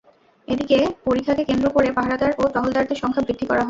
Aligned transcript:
এদিকে 0.47 0.77
পরিখাকে 1.05 1.43
কেন্দ্র 1.49 1.67
করে 1.69 1.89
পাহারাদার 1.97 2.31
ও 2.37 2.53
টহলদারদের 2.55 3.01
সংখ্যা 3.01 3.25
বৃদ্ধি 3.25 3.45
করা 3.45 3.51
হয়। 3.51 3.59